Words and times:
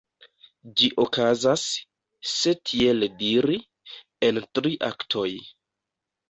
Ĝi 0.77 0.87
okazas, 1.03 1.65
se 2.29 2.53
tiel 2.71 3.07
diri, 3.19 3.59
en 4.29 4.41
tri 4.61 4.73
aktoj. 4.91 5.29